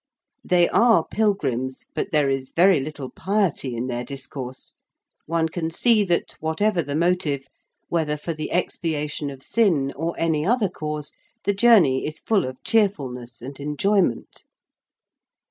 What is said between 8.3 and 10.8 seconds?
the expiation of sin, or any other